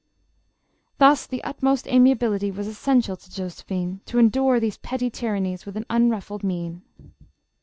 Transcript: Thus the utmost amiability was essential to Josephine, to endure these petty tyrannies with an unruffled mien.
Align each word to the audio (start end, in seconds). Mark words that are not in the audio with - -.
Thus 0.97 1.27
the 1.27 1.43
utmost 1.43 1.87
amiability 1.87 2.49
was 2.49 2.65
essential 2.65 3.15
to 3.15 3.31
Josephine, 3.31 4.01
to 4.07 4.17
endure 4.17 4.59
these 4.59 4.77
petty 4.79 5.11
tyrannies 5.11 5.67
with 5.67 5.77
an 5.77 5.85
unruffled 5.91 6.43
mien. 6.43 6.81